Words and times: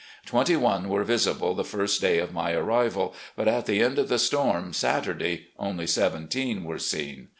Twenty 0.25 0.55
one 0.55 0.89
were 0.89 1.03
visible 1.03 1.53
the 1.53 1.63
first 1.63 2.01
day 2.01 2.17
of 2.17 2.33
my 2.33 2.53
arrival, 2.53 3.13
but 3.35 3.47
at 3.47 3.67
the 3.67 3.83
end 3.83 3.99
of 3.99 4.09
the 4.09 4.17
storm, 4.17 4.73
Saturday, 4.73 5.49
only 5.59 5.85
seventeen 5.85 6.63
were 6.63 6.79
seen. 6.79 7.27